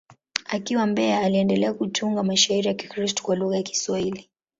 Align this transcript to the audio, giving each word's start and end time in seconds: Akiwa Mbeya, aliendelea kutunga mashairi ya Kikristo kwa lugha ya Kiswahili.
Akiwa 0.45 0.85
Mbeya, 0.87 1.19
aliendelea 1.19 1.73
kutunga 1.73 2.23
mashairi 2.23 2.67
ya 2.67 2.73
Kikristo 2.73 3.23
kwa 3.23 3.35
lugha 3.35 3.57
ya 3.57 3.63
Kiswahili. 3.63 4.29